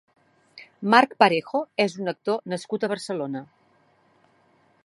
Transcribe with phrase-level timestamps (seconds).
[0.93, 3.45] Marc Parejo és un actor nascut a Barcelona.